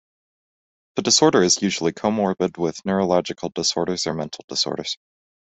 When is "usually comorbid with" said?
1.61-2.83